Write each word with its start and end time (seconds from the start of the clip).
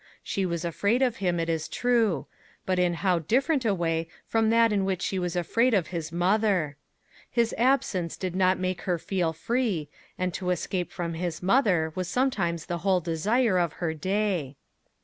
She 0.23 0.47
was 0.47 0.65
afraid 0.65 1.03
of 1.03 1.17
him, 1.17 1.39
it 1.39 1.47
is 1.47 1.67
true; 1.67 2.25
but 2.65 2.79
in 2.79 2.95
how 3.05 3.19
different 3.19 3.65
a 3.65 3.73
way 3.75 4.07
from 4.25 4.49
that 4.49 4.71
in 4.73 4.83
which 4.83 5.03
she 5.03 5.19
was 5.19 5.35
afraid 5.35 5.75
of 5.75 5.89
his 5.89 6.11
mother! 6.11 6.75
His 7.29 7.53
absence 7.55 8.17
did 8.17 8.35
not 8.35 8.57
make 8.57 8.81
her 8.89 8.97
feel 8.97 9.31
free, 9.31 9.89
and 10.17 10.33
to 10.33 10.49
escape 10.49 10.91
from 10.91 11.13
his 11.13 11.43
mother 11.43 11.91
was 11.93 12.07
sometimes 12.07 12.65
the 12.65 12.79
whole 12.79 12.99
desire 12.99 13.59
of 13.59 13.73
her 13.73 13.93
day. 13.93 14.55